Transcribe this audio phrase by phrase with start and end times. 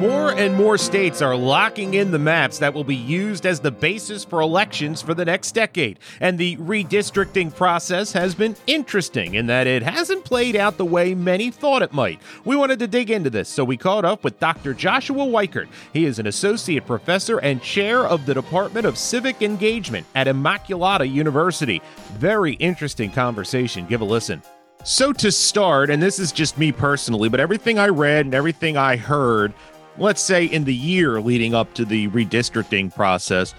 [0.00, 3.70] More and more states are locking in the maps that will be used as the
[3.70, 5.98] basis for elections for the next decade.
[6.20, 11.14] And the redistricting process has been interesting in that it hasn't played out the way
[11.14, 12.20] many thought it might.
[12.44, 14.74] We wanted to dig into this, so we caught up with Dr.
[14.74, 15.68] Joshua Weichert.
[15.94, 21.10] He is an associate professor and chair of the Department of Civic Engagement at Immaculata
[21.10, 21.80] University.
[22.18, 23.86] Very interesting conversation.
[23.86, 24.42] Give a listen.
[24.84, 28.76] So, to start, and this is just me personally, but everything I read and everything
[28.76, 29.52] I heard
[29.98, 33.54] let's say in the year leading up to the redistricting process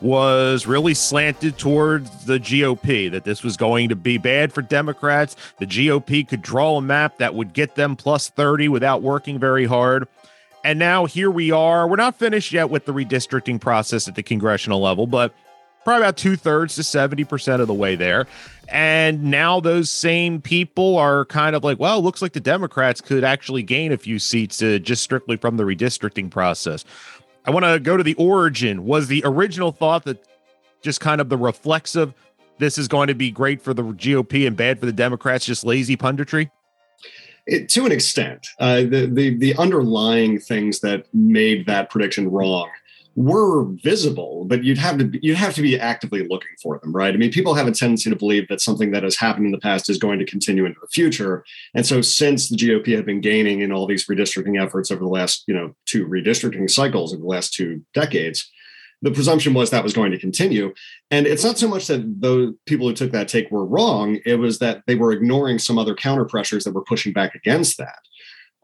[0.00, 5.36] was really slanted towards the GOP, that this was going to be bad for Democrats.
[5.58, 9.64] The GOP could draw a map that would get them plus 30 without working very
[9.64, 10.08] hard.
[10.64, 11.86] And now here we are.
[11.86, 15.34] We're not finished yet with the redistricting process at the congressional level, but
[15.84, 18.26] probably about two thirds to 70% of the way there.
[18.68, 23.24] And now those same people are kind of like, well, looks like the Democrats could
[23.24, 26.84] actually gain a few seats uh, just strictly from the redistricting process.
[27.44, 28.84] I want to go to the origin.
[28.84, 30.24] Was the original thought that
[30.80, 32.14] just kind of the reflexive,
[32.58, 35.64] this is going to be great for the GOP and bad for the Democrats, just
[35.64, 36.50] lazy punditry?
[37.46, 42.70] It, to an extent, uh, the, the the underlying things that made that prediction wrong
[43.14, 47.12] were visible, but you'd have to you'd have to be actively looking for them, right?
[47.12, 49.58] I mean, people have a tendency to believe that something that has happened in the
[49.58, 51.44] past is going to continue into the future.
[51.74, 55.10] And so since the GOP had been gaining in all these redistricting efforts over the
[55.10, 58.50] last, you know, two redistricting cycles over the last two decades,
[59.02, 60.72] the presumption was that was going to continue.
[61.10, 64.36] And it's not so much that the people who took that take were wrong, it
[64.36, 67.98] was that they were ignoring some other counter pressures that were pushing back against that.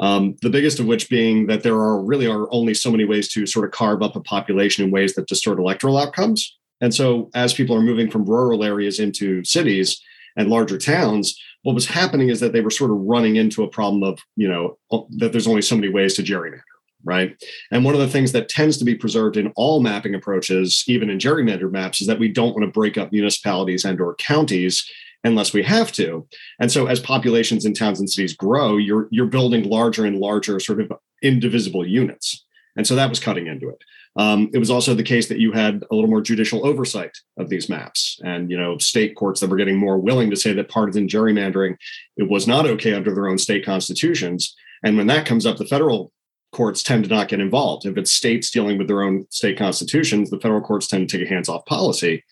[0.00, 3.28] Um, the biggest of which being that there are really are only so many ways
[3.32, 6.56] to sort of carve up a population in ways that distort electoral outcomes.
[6.80, 10.00] And so, as people are moving from rural areas into cities
[10.36, 13.68] and larger towns, what was happening is that they were sort of running into a
[13.68, 14.78] problem of, you know,
[15.16, 16.62] that there's only so many ways to gerrymander,
[17.02, 17.36] right?
[17.72, 21.10] And one of the things that tends to be preserved in all mapping approaches, even
[21.10, 24.88] in gerrymandered maps, is that we don't want to break up municipalities and or counties
[25.24, 26.26] unless we have to.
[26.60, 30.60] And so as populations in towns and cities grow, you're you're building larger and larger
[30.60, 30.92] sort of
[31.22, 32.44] indivisible units.
[32.76, 33.82] And so that was cutting into it.
[34.16, 37.48] Um, it was also the case that you had a little more judicial oversight of
[37.48, 40.68] these maps and you know state courts that were getting more willing to say that
[40.68, 41.76] partisan gerrymandering
[42.16, 45.66] it was not okay under their own state constitutions and when that comes up the
[45.66, 46.10] federal
[46.50, 50.30] courts tend to not get involved if it's states dealing with their own state constitutions
[50.30, 52.24] the federal courts tend to take a hands-off policy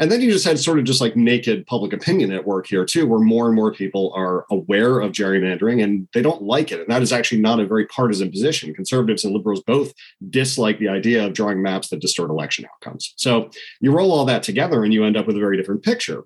[0.00, 2.86] and then you just had sort of just like naked public opinion at work here
[2.86, 6.80] too, where more and more people are aware of gerrymandering and they don't like it.
[6.80, 8.72] And that is actually not a very partisan position.
[8.72, 9.92] Conservatives and liberals both
[10.30, 13.12] dislike the idea of drawing maps that distort election outcomes.
[13.16, 13.50] So
[13.82, 16.24] you roll all that together and you end up with a very different picture.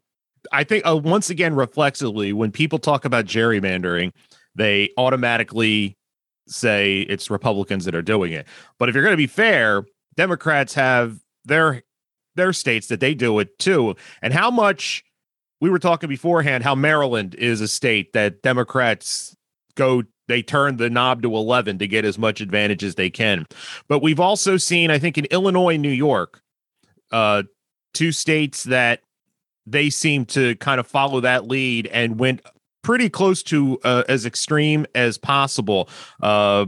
[0.52, 4.12] I think uh, once again, reflexively, when people talk about gerrymandering,
[4.54, 5.96] they automatically
[6.46, 8.46] say it's Republicans that are doing it.
[8.78, 9.84] But if you're going to be fair,
[10.16, 11.82] Democrats have their
[12.36, 13.96] their states that they do it too.
[14.22, 15.04] And how much
[15.60, 19.36] we were talking beforehand, how Maryland is a state that Democrats
[19.74, 23.46] go they turn the knob to 11 to get as much advantage as they can.
[23.88, 26.40] But we've also seen, I think, in Illinois, New York,
[27.12, 27.42] uh,
[27.92, 29.00] two states that
[29.66, 32.40] they seem to kind of follow that lead and went
[32.82, 35.88] pretty close to uh, as extreme as possible.
[36.22, 36.66] Uh,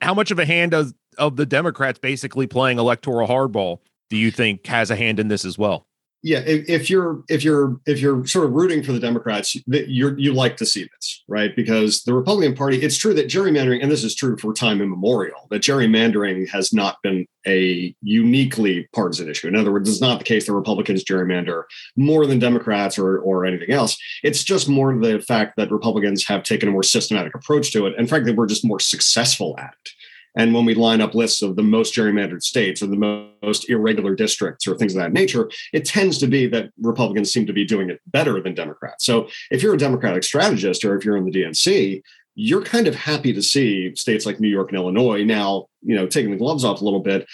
[0.00, 3.80] how much of a hand does of the Democrats basically playing electoral hardball
[4.10, 5.86] do you think has a hand in this as well?
[6.24, 10.18] Yeah, if, if you're if you're if you're sort of rooting for the Democrats, you're
[10.18, 11.54] you like to see this, right?
[11.54, 15.46] Because the Republican Party, it's true that gerrymandering, and this is true for time immemorial,
[15.50, 19.46] that gerrymandering has not been a uniquely partisan issue.
[19.46, 21.62] In other words, it's not the case that Republicans gerrymander
[21.96, 23.96] more than Democrats or or anything else.
[24.24, 27.94] It's just more the fact that Republicans have taken a more systematic approach to it,
[27.96, 29.90] and frankly, we're just more successful at it.
[30.38, 34.14] And when we line up lists of the most gerrymandered states or the most irregular
[34.14, 37.64] districts or things of that nature, it tends to be that Republicans seem to be
[37.64, 39.04] doing it better than Democrats.
[39.04, 42.02] So if you're a Democratic strategist or if you're in the DNC,
[42.36, 46.06] you're kind of happy to see states like New York and Illinois now, you know,
[46.06, 47.26] taking the gloves off a little bit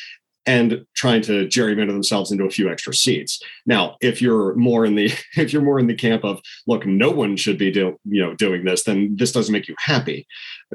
[0.46, 3.42] and trying to gerrymander themselves into a few extra seats.
[3.64, 5.06] Now, if you're more in the
[5.36, 8.34] if you're more in the camp of look, no one should be do, you know
[8.34, 10.26] doing this, then this doesn't make you happy.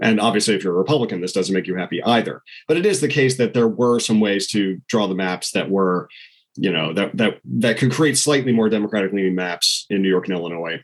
[0.01, 2.41] And obviously, if you're a Republican, this doesn't make you happy either.
[2.67, 5.69] But it is the case that there were some ways to draw the maps that
[5.69, 6.09] were,
[6.55, 10.27] you know, that that that could create slightly more democratic leaning maps in New York
[10.27, 10.83] and Illinois.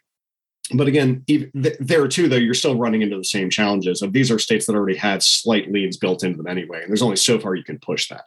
[0.73, 1.23] But again,
[1.53, 4.75] there too, though, you're still running into the same challenges of these are states that
[4.75, 7.77] already had slight leads built into them anyway, and there's only so far you can
[7.77, 8.25] push that.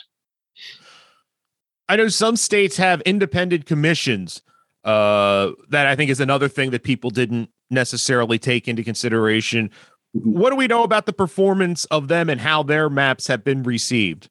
[1.89, 4.43] I know some states have independent commissions.
[4.85, 9.71] Uh, that I think is another thing that people didn't necessarily take into consideration.
[10.13, 13.63] What do we know about the performance of them and how their maps have been
[13.63, 14.31] received?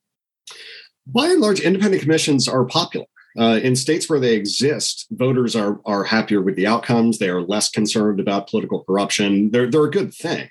[1.06, 3.06] By and large, independent commissions are popular.
[3.38, 7.20] Uh, in states where they exist, voters are are happier with the outcomes.
[7.20, 9.52] They are less concerned about political corruption.
[9.52, 10.50] They're they're a good thing,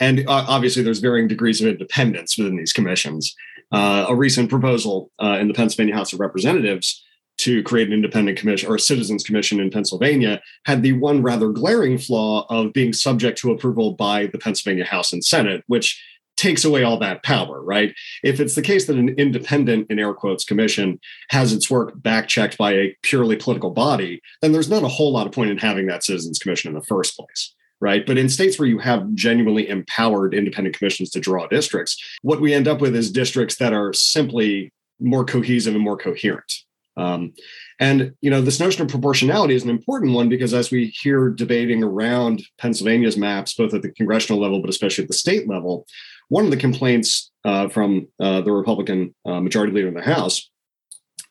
[0.00, 3.32] and uh, obviously there's varying degrees of independence within these commissions.
[3.72, 7.02] Uh, a recent proposal uh, in the Pennsylvania House of Representatives
[7.38, 11.50] to create an independent commission or a citizens commission in Pennsylvania had the one rather
[11.50, 16.02] glaring flaw of being subject to approval by the Pennsylvania House and Senate, which
[16.36, 17.94] takes away all that power, right?
[18.22, 22.28] If it's the case that an independent, in air quotes, commission has its work back
[22.28, 25.58] checked by a purely political body, then there's not a whole lot of point in
[25.58, 27.54] having that citizens commission in the first place.
[27.78, 28.06] Right.
[28.06, 32.54] But in states where you have genuinely empowered independent commissions to draw districts, what we
[32.54, 36.50] end up with is districts that are simply more cohesive and more coherent.
[36.96, 37.34] Um,
[37.78, 41.28] and you know, this notion of proportionality is an important one because as we hear
[41.28, 45.86] debating around Pennsylvania's maps, both at the congressional level but especially at the state level,
[46.28, 50.50] one of the complaints uh, from uh, the Republican uh, majority leader in the House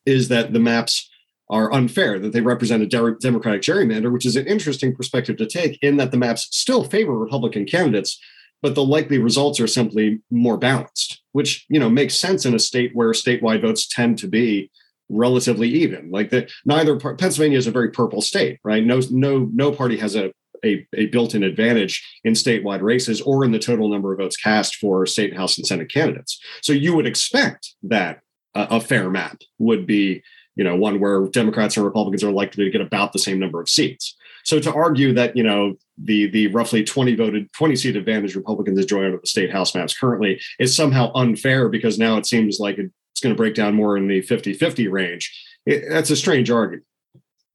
[0.05, 1.09] is that the maps
[1.49, 5.45] are unfair, that they represent a de- Democratic gerrymander, which is an interesting perspective to
[5.45, 8.19] take in that the maps still favor Republican candidates,
[8.61, 12.59] but the likely results are simply more balanced, which you know makes sense in a
[12.59, 14.71] state where statewide votes tend to be
[15.09, 16.09] relatively even.
[16.09, 18.83] Like that, neither Pennsylvania is a very purple state, right?
[18.83, 20.33] No, no, no party has a
[20.63, 24.77] a, a, built-in advantage in statewide races or in the total number of votes cast
[24.77, 28.21] for state house and senate candidates so you would expect that
[28.55, 30.23] a, a fair map would be
[30.55, 33.61] you know one where democrats and republicans are likely to get about the same number
[33.61, 37.95] of seats so to argue that you know the the roughly 20 voted 20 seat
[37.95, 42.25] advantage republicans enjoy over the state house maps currently is somehow unfair because now it
[42.25, 42.77] seems like
[43.15, 45.33] it's going to break down more in the 50 50 range.
[45.65, 46.83] It, that's a strange argument.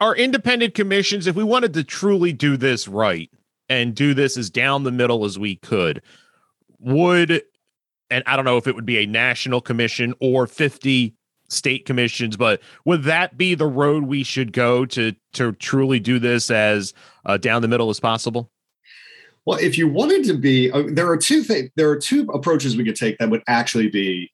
[0.00, 3.30] Our independent commissions, if we wanted to truly do this right
[3.68, 6.00] and do this as down the middle as we could,
[6.78, 7.42] would,
[8.08, 11.14] and I don't know if it would be a national commission or 50
[11.50, 16.18] state commissions, but would that be the road we should go to to truly do
[16.18, 16.94] this as
[17.26, 18.50] uh, down the middle as possible?
[19.46, 21.70] Well, if you wanted to be, uh, there are two things.
[21.76, 24.30] There are two approaches we could take that would actually be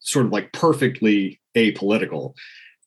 [0.00, 2.34] sort of like perfectly apolitical.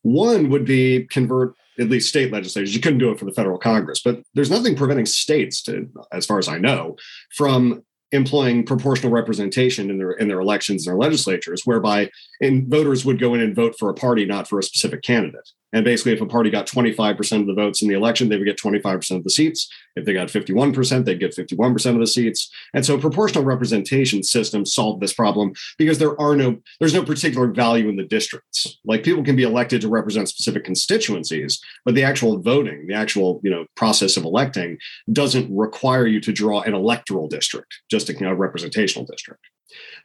[0.01, 2.75] One would be convert at least state legislators.
[2.75, 6.25] You couldn't do it for the federal Congress, but there's nothing preventing states to, as
[6.25, 6.97] far as I know,
[7.35, 12.09] from employing proportional representation in their in their elections and their legislatures, whereby
[12.41, 15.49] and voters would go in and vote for a party, not for a specific candidate.
[15.71, 18.45] And basically, if a party got 25% of the votes in the election, they would
[18.45, 19.69] get 25% of the seats.
[19.95, 22.49] If they got 51%, they'd get 51% of the seats.
[22.73, 27.47] And so proportional representation systems solve this problem because there are no, there's no particular
[27.47, 28.79] value in the districts.
[28.83, 33.39] Like people can be elected to represent specific constituencies, but the actual voting, the actual,
[33.43, 34.77] you know, process of electing
[35.11, 39.45] doesn't require you to draw an electoral district, just a you know, representational district.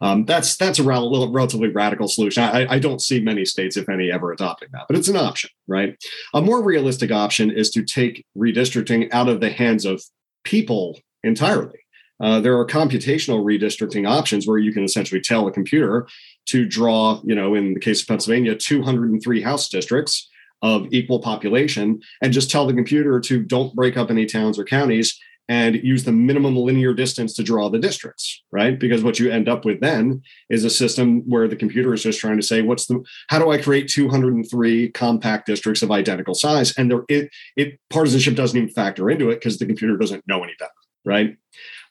[0.01, 2.43] Um, that's that's a relatively radical solution.
[2.43, 5.49] I, I, don't see many states, if any, ever adopting that, but it's an option,
[5.67, 5.95] right?
[6.33, 10.01] A more realistic option is to take redistricting out of the hands of
[10.43, 11.79] people entirely.
[12.19, 16.07] Uh, there are computational redistricting options where you can essentially tell a computer
[16.45, 20.29] to draw, you know, in the case of Pennsylvania, 203 House districts
[20.61, 24.63] of equal population, and just tell the computer to don't break up any towns or
[24.63, 28.79] counties and use the minimum linear distance to draw the districts, right?
[28.79, 32.19] Because what you end up with then is a system where the computer is just
[32.19, 36.73] trying to say, what's the, how do I create 203 compact districts of identical size?
[36.77, 40.43] And there, it, it partisanship doesn't even factor into it because the computer doesn't know
[40.43, 40.71] any better,
[41.05, 41.37] right?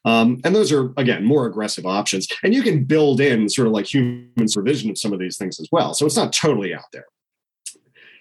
[0.04, 3.72] Um, and those are again more aggressive options, and you can build in sort of
[3.72, 5.94] like human supervision of some of these things as well.
[5.94, 7.06] So it's not totally out there.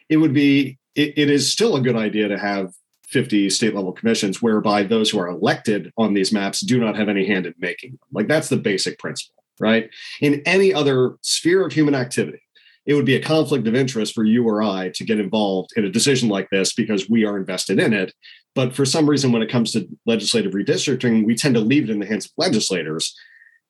[0.08, 2.72] It would be, it, it is still a good idea to have
[3.14, 7.08] 50 state level commissions whereby those who are elected on these maps do not have
[7.08, 8.00] any hand in making them.
[8.12, 9.90] Like that's the basic principle, right?
[10.20, 12.42] In any other sphere of human activity,
[12.86, 15.86] it would be a conflict of interest for you or I to get involved in
[15.86, 18.14] a decision like this because we are invested in it.
[18.56, 21.90] But for some reason, when it comes to legislative redistricting, we tend to leave it
[21.90, 23.16] in the hands of legislators.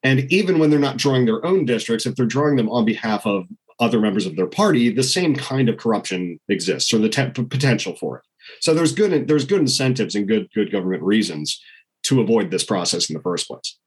[0.01, 3.25] And even when they're not drawing their own districts, if they're drawing them on behalf
[3.25, 3.45] of
[3.79, 7.95] other members of their party, the same kind of corruption exists or the te- potential
[7.95, 8.23] for it.
[8.59, 11.61] So there's good there's good incentives and good good government reasons
[12.03, 13.77] to avoid this process in the first place.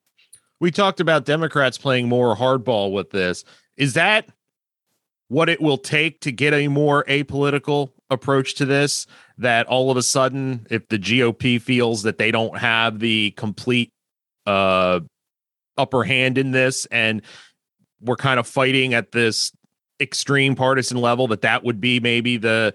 [0.60, 3.44] We talked about Democrats playing more hardball with this.
[3.76, 4.28] Is that
[5.28, 9.06] what it will take to get a more apolitical approach to this?
[9.38, 13.92] That all of a sudden, if the GOP feels that they don't have the complete
[14.46, 15.00] uh,
[15.76, 17.20] upper hand in this, and
[18.00, 19.52] we're kind of fighting at this
[20.00, 22.74] extreme partisan level that that would be maybe the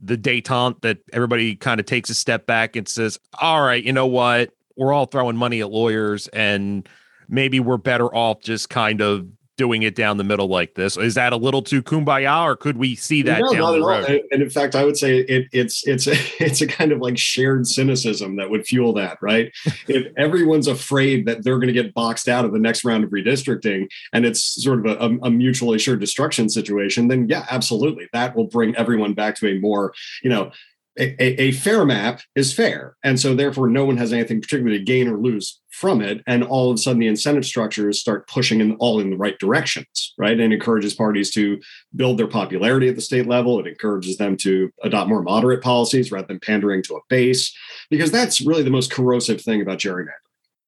[0.00, 3.92] the detente that everybody kind of takes a step back and says, "All right, you
[3.92, 4.50] know what?
[4.76, 6.88] We're all throwing money at lawyers and
[7.28, 9.26] maybe we're better off just kind of
[9.56, 10.96] doing it down the middle like this.
[10.96, 14.04] Is that a little too kumbaya, or could we see that no, down the road?
[14.04, 17.00] And, and, in fact, I would say it, it's it's a, it's a kind of
[17.00, 19.52] like shared cynicism that would fuel that, right?
[19.88, 23.10] if everyone's afraid that they're going to get boxed out of the next round of
[23.10, 28.36] redistricting, and it's sort of a, a mutually assured destruction situation, then yeah, absolutely, that
[28.36, 30.50] will bring everyone back to a more you know
[30.98, 32.96] a, a, fair map is fair.
[33.04, 36.22] And so therefore no one has anything particularly to gain or lose from it.
[36.26, 39.38] And all of a sudden the incentive structures start pushing in all in the right
[39.38, 40.38] directions, right?
[40.38, 41.60] And encourages parties to
[41.94, 43.60] build their popularity at the state level.
[43.60, 47.54] It encourages them to adopt more moderate policies rather than pandering to a base,
[47.90, 50.08] because that's really the most corrosive thing about gerrymandering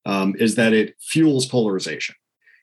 [0.05, 2.15] um, is that it fuels polarization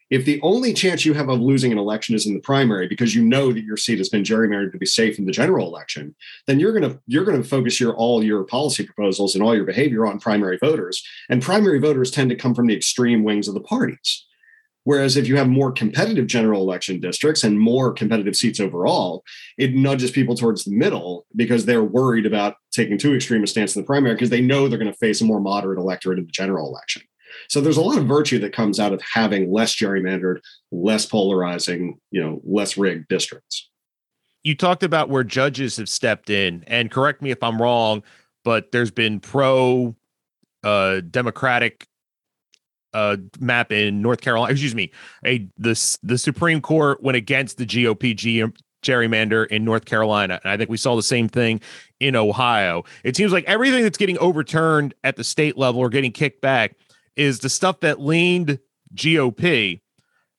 [0.09, 3.15] if the only chance you have of losing an election is in the primary because
[3.15, 6.15] you know that your seat has been gerrymandered to be safe in the general election
[6.47, 9.55] then you're going to you're going to focus your all your policy proposals and all
[9.55, 13.47] your behavior on primary voters and primary voters tend to come from the extreme wings
[13.47, 14.25] of the parties.
[14.83, 19.24] Whereas if you have more competitive general election districts and more competitive seats overall
[19.57, 23.75] it nudges people towards the middle because they're worried about taking too extreme a stance
[23.75, 26.25] in the primary because they know they're going to face a more moderate electorate in
[26.25, 27.01] the general election
[27.50, 30.39] so there's a lot of virtue that comes out of having less gerrymandered,
[30.72, 33.70] less polarizing, you know, less rigged districts.
[34.44, 38.04] You talked about where judges have stepped in, and correct me if I'm wrong,
[38.44, 39.96] but there's been pro
[40.63, 41.88] uh, Democratic
[42.94, 44.51] uh, map in North Carolina.
[44.51, 44.92] Excuse me,
[45.25, 48.44] a the the Supreme Court went against the GOP G,
[48.86, 51.60] gerrymander in North Carolina, and I think we saw the same thing
[52.00, 52.84] in Ohio.
[53.04, 56.75] It seems like everything that's getting overturned at the state level or getting kicked back
[57.15, 58.60] is the stuff that leaned
[58.93, 59.81] GOP.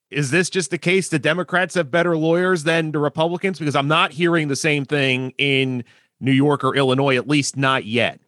[0.09, 3.59] Is this just the case that Democrats have better lawyers than the Republicans?
[3.59, 5.83] Because I'm not hearing the same thing in
[6.19, 8.19] New York or Illinois, at least not yet.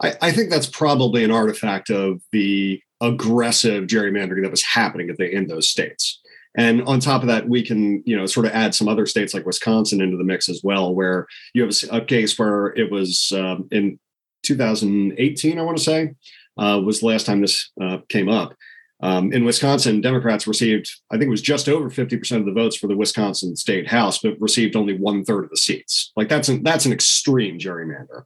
[0.00, 5.30] I, I think that's probably an artifact of the aggressive gerrymandering that was happening the,
[5.30, 6.20] in those states.
[6.56, 9.32] And on top of that, we can, you know, sort of add some other states
[9.32, 13.32] like Wisconsin into the mix as well, where you have a case where it was
[13.36, 13.98] um, in
[14.42, 16.14] 2018, I want to say,
[16.60, 18.54] uh, was the last time this uh, came up.
[19.02, 22.76] Um, in Wisconsin, Democrats received, I think it was just over 50% of the votes
[22.76, 26.12] for the Wisconsin state house, but received only one third of the seats.
[26.16, 28.24] Like that's an, that's an extreme gerrymander.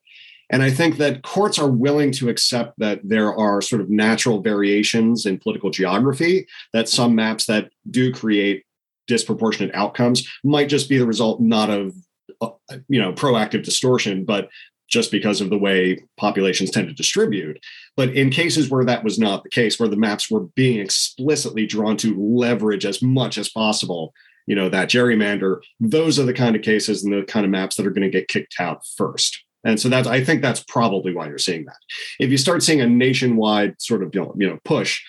[0.50, 4.42] And I think that courts are willing to accept that there are sort of natural
[4.42, 8.64] variations in political geography, that some maps that do create
[9.06, 11.94] disproportionate outcomes might just be the result not of
[12.40, 12.50] uh,
[12.88, 14.48] you know proactive distortion but
[14.88, 17.58] just because of the way populations tend to distribute.
[17.96, 21.66] But in cases where that was not the case, where the maps were being explicitly
[21.66, 24.12] drawn to leverage as much as possible,
[24.46, 27.76] you know, that gerrymander, those are the kind of cases and the kind of maps
[27.76, 29.42] that are going to get kicked out first.
[29.64, 31.78] And so that's I think that's probably why you're seeing that.
[32.20, 35.02] If you start seeing a nationwide sort of you know, push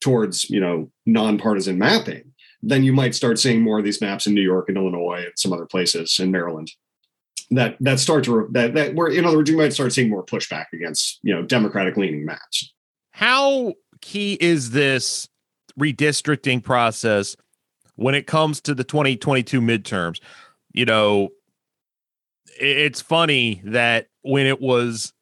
[0.00, 2.32] towards you know nonpartisan mapping,
[2.62, 5.32] then you might start seeing more of these maps in New York and Illinois and
[5.36, 6.70] some other places in Maryland
[7.50, 10.24] that that start to that that where in other words you might start seeing more
[10.24, 12.72] pushback against you know democratic leaning maps.
[13.12, 15.28] How key is this
[15.78, 17.36] redistricting process
[17.96, 20.20] when it comes to the 2022 midterms?
[20.72, 21.30] You know
[22.60, 25.12] it's funny that when it was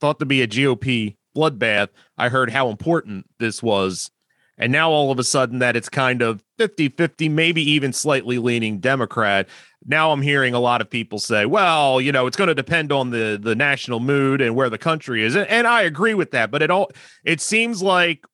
[0.00, 4.10] thought to be a gop bloodbath i heard how important this was
[4.58, 8.38] and now all of a sudden that it's kind of 50 50, maybe even slightly
[8.38, 9.48] leaning Democrat.
[9.86, 12.90] Now I'm hearing a lot of people say, well, you know, it's going to depend
[12.90, 15.36] on the the national mood and where the country is.
[15.36, 16.50] And I agree with that.
[16.50, 16.90] But it all
[17.24, 18.26] it seems like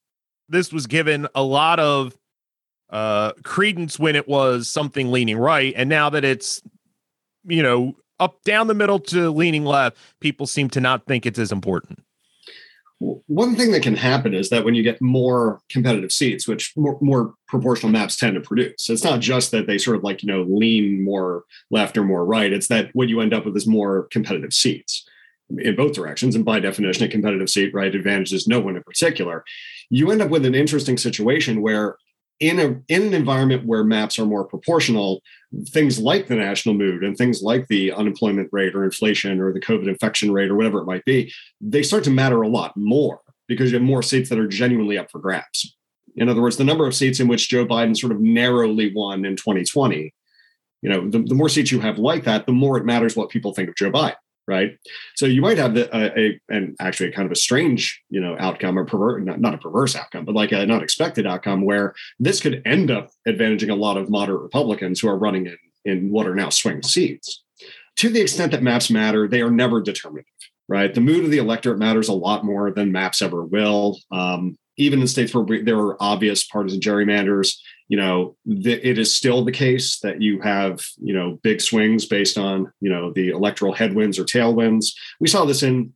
[0.48, 2.16] this was given a lot of
[2.90, 5.74] uh credence when it was something leaning right.
[5.76, 6.62] And now that it's,
[7.44, 11.38] you know, up down the middle to leaning left, people seem to not think it's
[11.38, 12.03] as important
[12.98, 16.98] one thing that can happen is that when you get more competitive seats, which more,
[17.00, 20.26] more, proportional maps tend to produce, it's not just that they sort of like, you
[20.26, 22.52] know, lean more left or more right.
[22.52, 25.08] It's that what you end up with is more competitive seats
[25.58, 26.34] in both directions.
[26.34, 29.44] And by definition, a competitive seat, right, advantages no one in particular.
[29.90, 31.96] You end up with an interesting situation where
[32.40, 35.22] in a in an environment where maps are more proportional,
[35.68, 39.60] things like the national mood and things like the unemployment rate or inflation or the
[39.60, 43.20] COVID infection rate or whatever it might be, they start to matter a lot more
[43.46, 45.76] because you have more seats that are genuinely up for grabs.
[46.16, 49.24] In other words, the number of seats in which Joe Biden sort of narrowly won
[49.24, 50.14] in 2020,
[50.82, 53.30] you know, the, the more seats you have like that, the more it matters what
[53.30, 54.14] people think of Joe Biden
[54.46, 54.78] right?
[55.16, 58.36] So you might have the, a, a, and actually kind of a strange, you know,
[58.38, 61.94] outcome or perverse, not, not a perverse outcome, but like a not expected outcome where
[62.18, 66.10] this could end up advantaging a lot of moderate Republicans who are running in in
[66.10, 67.42] what are now swing seats.
[67.96, 70.32] To the extent that maps matter, they are never determinative,
[70.68, 70.92] right?
[70.92, 73.98] The mood of the electorate matters a lot more than maps ever will.
[74.10, 77.56] Um, even in states where there are obvious partisan gerrymanders,
[77.88, 82.38] you know, it is still the case that you have, you know, big swings based
[82.38, 84.94] on, you know, the electoral headwinds or tailwinds.
[85.20, 85.92] We saw this in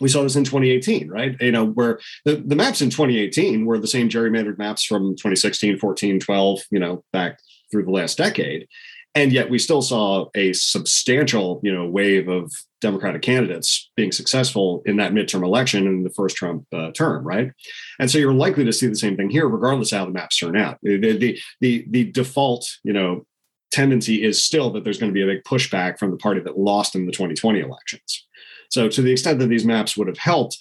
[0.00, 1.36] we saw this in 2018, right?
[1.40, 5.78] You know, where the, the maps in 2018 were the same gerrymandered maps from 2016,
[5.78, 7.38] 14, 12, you know, back
[7.70, 8.66] through the last decade.
[9.14, 12.50] And yet we still saw a substantial, you know, wave of
[12.80, 17.52] Democratic candidates being successful in that midterm election in the first Trump uh, term, right?
[18.00, 20.56] And so you're likely to see the same thing here, regardless how the maps turn
[20.56, 20.78] out.
[20.82, 23.26] The, the, the, the default, you know,
[23.70, 26.58] tendency is still that there's going to be a big pushback from the party that
[26.58, 28.26] lost in the 2020 elections.
[28.70, 30.58] So, to the extent that these maps would have helped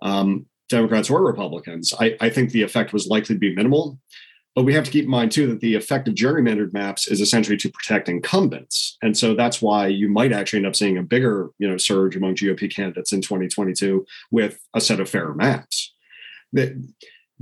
[0.00, 3.98] um, Democrats or Republicans, I, I, think the effect was likely to be minimal.
[4.54, 7.20] But we have to keep in mind too that the effect of gerrymandered maps is
[7.20, 11.02] essentially to protect incumbents, and so that's why you might actually end up seeing a
[11.02, 15.94] bigger, you know, surge among GOP candidates in 2022 with a set of fairer maps.
[16.52, 16.74] That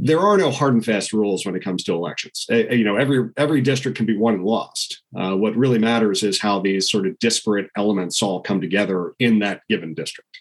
[0.02, 2.46] there are no hard and fast rules when it comes to elections.
[2.48, 5.02] You know, every every district can be won and lost.
[5.14, 9.40] Uh, what really matters is how these sort of disparate elements all come together in
[9.40, 10.40] that given district.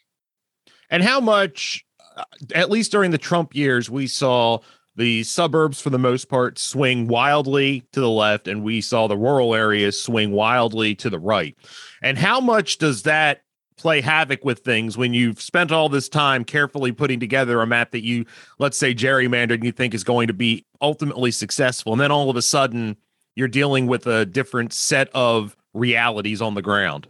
[0.89, 1.83] And how much,
[2.15, 2.23] uh,
[2.55, 4.59] at least during the Trump years, we saw
[4.99, 9.17] the suburbs for the most part swing wildly to the left, and we saw the
[9.17, 11.55] rural areas swing wildly to the right.
[12.03, 13.41] And how much does that
[13.77, 17.91] play havoc with things when you've spent all this time carefully putting together a map
[17.91, 18.25] that you,
[18.57, 21.93] let's say, gerrymandered and you think is going to be ultimately successful.
[21.93, 22.97] And then all of a sudden,
[23.37, 27.07] you're dealing with a different set of realities on the ground.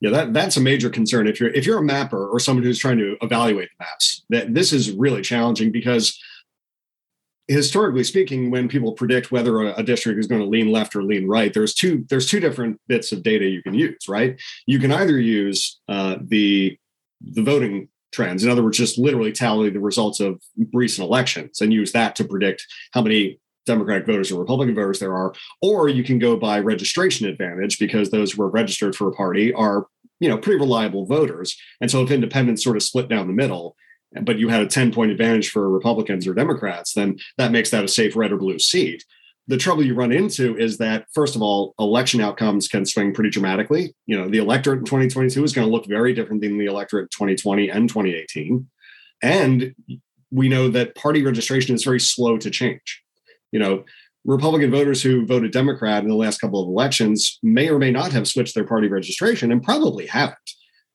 [0.00, 1.26] Yeah, that, that's a major concern.
[1.26, 4.54] If you're if you're a mapper or someone who's trying to evaluate the maps, that
[4.54, 6.16] this is really challenging because
[7.48, 11.26] historically speaking, when people predict whether a, district is going to lean left or lean
[11.26, 14.08] right, there's two there's two different bits of data you can use.
[14.08, 16.78] Right, you can either use uh, the
[17.20, 20.40] the voting trends, in other words, just literally tally the results of
[20.72, 25.14] recent elections and use that to predict how many Democratic voters or Republican voters there
[25.14, 29.12] are, or you can go by registration advantage because those who are registered for a
[29.12, 29.86] party are
[30.20, 33.74] you know pretty reliable voters, and so if independents sort of split down the middle
[34.22, 37.84] but you had a 10 point advantage for Republicans or Democrats, then that makes that
[37.84, 39.04] a safe red or blue seat.
[39.46, 43.30] The trouble you run into is that, first of all, election outcomes can swing pretty
[43.30, 43.94] dramatically.
[44.06, 47.04] You know, the electorate in 2022 is going to look very different than the electorate
[47.04, 48.68] in 2020 and 2018.
[49.22, 49.74] And
[50.30, 53.02] we know that party registration is very slow to change.
[53.50, 53.84] You know,
[54.26, 58.12] Republican voters who voted Democrat in the last couple of elections may or may not
[58.12, 60.36] have switched their party registration and probably haven't.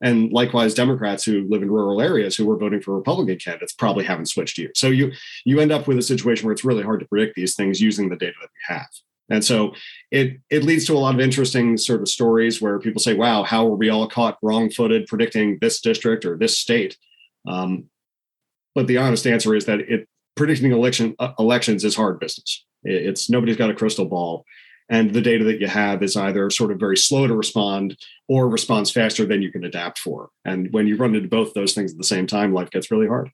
[0.04, 4.04] And likewise, Democrats who live in rural areas who were voting for Republican candidates probably
[4.04, 4.70] haven't switched you.
[4.74, 5.12] So you
[5.46, 8.10] you end up with a situation where it's really hard to predict these things using
[8.10, 8.86] the data that we have.
[9.30, 9.72] And so
[10.10, 13.44] it it leads to a lot of interesting sort of stories where people say, "Wow,
[13.44, 16.98] how were we all caught wrong-footed predicting this district or this state?"
[17.48, 17.84] Um,
[18.74, 22.62] but the honest answer is that it predicting election uh, elections is hard business.
[22.82, 24.44] It's nobody's got a crystal ball,
[24.88, 27.96] and the data that you have is either sort of very slow to respond
[28.28, 30.28] or responds faster than you can adapt for.
[30.44, 33.06] And when you run into both those things at the same time, life gets really
[33.06, 33.30] hard.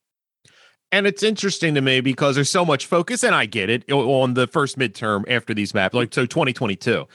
[0.93, 4.35] And it's interesting to me because there's so much focus, and I get it on
[4.35, 7.07] the first midterm after these maps, like so 2022.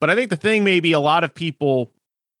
[0.00, 1.92] But I think the thing maybe a lot of people,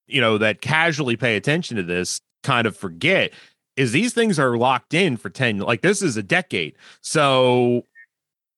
[0.06, 3.32] you know, that casually pay attention to this kind of forget
[3.76, 6.74] is these things are locked in for 10 like this is a decade.
[7.00, 7.86] So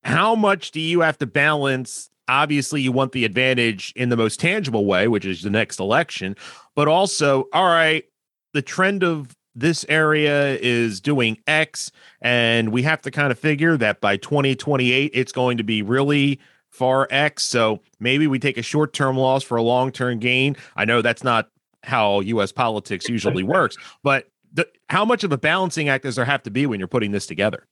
[0.04, 4.40] how much do you have to balance obviously you want the advantage in the most
[4.40, 6.36] tangible way, which is the next election,
[6.74, 8.04] but also, all right,
[8.52, 13.76] the trend of this area is doing X, and we have to kind of figure
[13.78, 16.38] that by 2028, it's going to be really
[16.70, 17.44] far X.
[17.44, 20.56] So maybe we take a short term loss for a long term gain.
[20.76, 21.48] I know that's not
[21.82, 26.24] how US politics usually works, but the, how much of a balancing act does there
[26.24, 27.66] have to be when you're putting this together?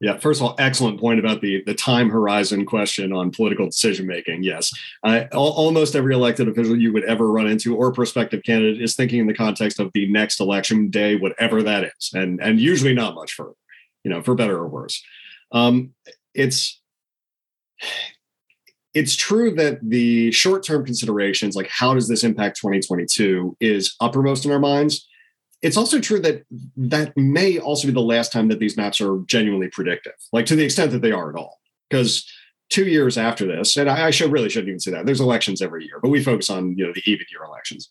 [0.00, 4.06] Yeah, first of all, excellent point about the the time horizon question on political decision
[4.06, 4.42] making.
[4.42, 4.72] Yes,
[5.04, 9.20] I, almost every elected official you would ever run into or prospective candidate is thinking
[9.20, 13.14] in the context of the next election day, whatever that is, and and usually not
[13.14, 13.54] much further,
[14.02, 15.02] you know, for better or worse.
[15.52, 15.94] Um,
[16.34, 16.80] it's
[18.94, 24.44] it's true that the short term considerations, like how does this impact 2022, is uppermost
[24.44, 25.06] in our minds
[25.64, 26.42] it's also true that
[26.76, 30.56] that may also be the last time that these maps are genuinely predictive, like to
[30.56, 31.58] the extent that they are at all.
[31.88, 32.30] Because
[32.68, 35.06] two years after this, and I, I should really shouldn't even say that.
[35.06, 37.90] There's elections every year, but we focus on you know the even year elections.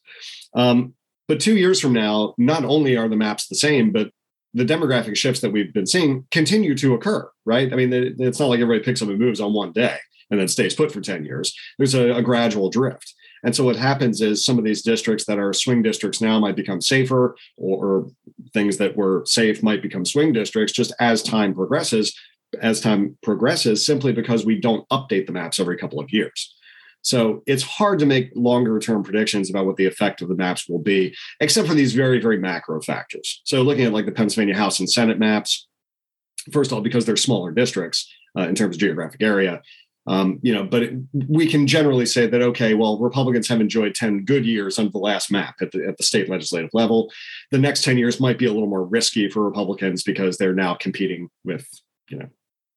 [0.53, 0.93] Um,
[1.27, 4.11] but two years from now, not only are the maps the same, but
[4.53, 7.27] the demographic shifts that we've been seeing continue to occur.
[7.43, 7.73] Right?
[7.73, 9.97] I mean, it's not like everybody picks up and moves on one day.
[10.29, 11.55] and then stays put for 10 years.
[11.77, 13.13] There's a, a gradual drift.
[13.43, 16.55] And so what happens is some of these districts that are swing districts now might
[16.55, 18.09] become safer, or,
[18.53, 22.15] things that were safe might become swing districts just as time progresses,
[22.61, 26.53] as time progresses, simply because we don't update the maps every couple of years.
[27.01, 30.69] So it's hard to make longer term predictions about what the effect of the maps
[30.69, 33.41] will be, except for these very, very macro factors.
[33.43, 35.67] So looking at like the Pennsylvania House and Senate maps,
[36.51, 39.61] first of all, because they're smaller districts uh, in terms of geographic area,
[40.05, 40.93] um, you know, but it,
[41.29, 44.97] we can generally say that okay, well, Republicans have enjoyed ten good years under the
[44.97, 47.11] last map at the at the state legislative level.
[47.51, 50.73] The next ten years might be a little more risky for Republicans because they're now
[50.73, 51.67] competing with
[52.09, 52.27] you know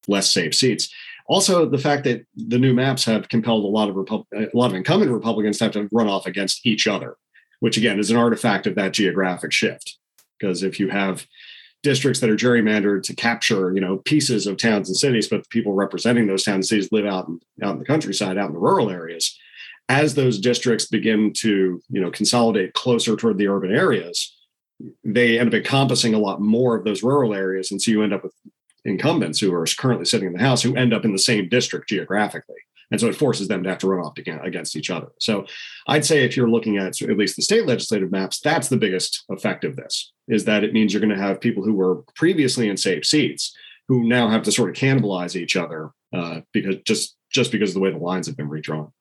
[0.07, 0.89] less safe seats.
[1.27, 4.71] Also, the fact that the new maps have compelled a lot of Repu- a lot
[4.71, 7.17] of incumbent Republicans to have to run off against each other,
[7.59, 9.97] which again is an artifact of that geographic shift.
[10.39, 11.27] Because if you have
[11.83, 15.49] districts that are gerrymandered to capture, you know, pieces of towns and cities, but the
[15.49, 18.53] people representing those towns and cities live out in, out in the countryside, out in
[18.53, 19.37] the rural areas.
[19.89, 24.35] As those districts begin to, you know, consolidate closer toward the urban areas,
[25.03, 28.13] they end up encompassing a lot more of those rural areas, and so you end
[28.13, 28.33] up with
[28.85, 31.89] incumbents who are currently sitting in the House who end up in the same district
[31.89, 32.55] geographically.
[32.91, 35.09] And so it forces them to have to run off against each other.
[35.19, 35.45] So
[35.87, 39.25] I'd say if you're looking at at least the state legislative maps, that's the biggest
[39.29, 42.69] effect of this, is that it means you're going to have people who were previously
[42.69, 43.53] in safe seats
[43.87, 47.73] who now have to sort of cannibalize each other uh, because just just because of
[47.75, 48.91] the way the lines have been redrawn.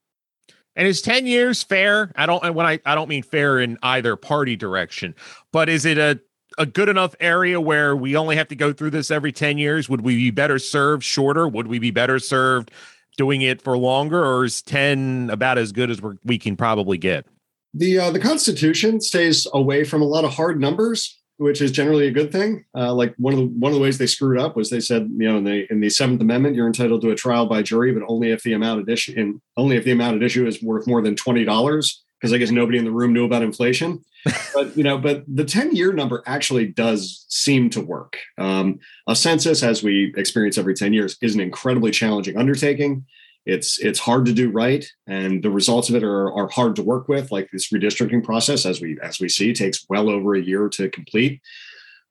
[0.75, 2.13] And is 10 years fair?
[2.17, 5.15] I don't when I I don't mean fair in either party direction,
[5.53, 6.21] but is it a
[6.59, 9.89] a good enough area where we only have to go through this every 10 years?
[9.89, 11.47] Would we be better served shorter?
[11.47, 12.71] Would we be better served
[13.17, 17.27] doing it for longer, or is 10 about as good as we can probably get?
[17.75, 22.07] The uh, the Constitution stays away from a lot of hard numbers, which is generally
[22.07, 22.65] a good thing.
[22.75, 25.11] Uh, like one of the one of the ways they screwed up was they said,
[25.19, 27.93] you know, in the in the Seventh Amendment, you're entitled to a trial by jury,
[27.93, 30.63] but only if the amount at issue and only if the amount at issue is
[30.63, 34.05] worth more than twenty dollars because I guess nobody in the room knew about inflation.
[34.55, 38.19] but you know, but the 10-year number actually does seem to work.
[38.39, 43.05] Um, a census, as we experience every 10 years, is an incredibly challenging undertaking.
[43.45, 46.83] It's it's hard to do right, and the results of it are, are hard to
[46.83, 47.31] work with.
[47.31, 50.91] Like this redistricting process, as we as we see, takes well over a year to
[50.91, 51.41] complete.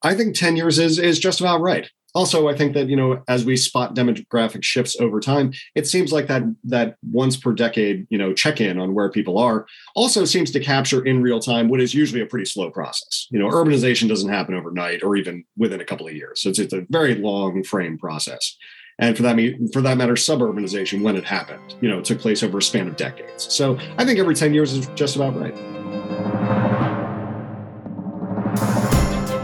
[0.01, 3.21] I think 10 years is is just about right also i think that you know
[3.27, 8.07] as we spot demographic shifts over time it seems like that that once per decade
[8.09, 11.69] you know check in on where people are also seems to capture in real time
[11.69, 13.27] what is usually a pretty slow process.
[13.29, 16.41] You know urbanization doesn't happen overnight or even within a couple of years.
[16.41, 18.55] So it's, it's a very long frame process.
[18.97, 19.35] And for that
[19.73, 22.87] for that matter suburbanization when it happened you know it took place over a span
[22.87, 23.53] of decades.
[23.53, 26.74] So i think every 10 years is just about right